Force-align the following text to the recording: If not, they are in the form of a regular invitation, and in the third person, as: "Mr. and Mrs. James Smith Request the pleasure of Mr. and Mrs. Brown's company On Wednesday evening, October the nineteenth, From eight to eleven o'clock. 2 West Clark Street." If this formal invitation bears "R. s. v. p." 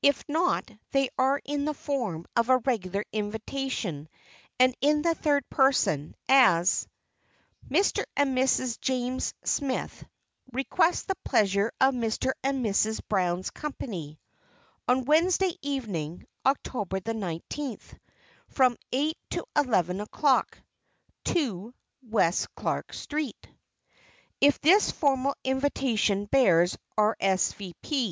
If 0.00 0.22
not, 0.28 0.70
they 0.92 1.08
are 1.18 1.40
in 1.44 1.64
the 1.64 1.74
form 1.74 2.24
of 2.36 2.48
a 2.50 2.58
regular 2.58 3.04
invitation, 3.12 4.06
and 4.60 4.76
in 4.80 5.02
the 5.02 5.12
third 5.16 5.50
person, 5.50 6.14
as: 6.28 6.86
"Mr. 7.68 8.04
and 8.16 8.38
Mrs. 8.38 8.80
James 8.80 9.34
Smith 9.42 10.04
Request 10.52 11.08
the 11.08 11.16
pleasure 11.24 11.72
of 11.80 11.94
Mr. 11.94 12.30
and 12.44 12.64
Mrs. 12.64 13.00
Brown's 13.08 13.50
company 13.50 14.20
On 14.86 15.04
Wednesday 15.04 15.56
evening, 15.62 16.26
October 16.46 17.00
the 17.00 17.14
nineteenth, 17.14 17.92
From 18.46 18.76
eight 18.92 19.18
to 19.30 19.44
eleven 19.56 20.00
o'clock. 20.00 20.56
2 21.24 21.74
West 22.02 22.46
Clark 22.54 22.92
Street." 22.92 23.48
If 24.40 24.60
this 24.60 24.92
formal 24.92 25.34
invitation 25.42 26.26
bears 26.26 26.78
"R. 26.96 27.16
s. 27.18 27.52
v. 27.54 27.74
p." 27.82 28.00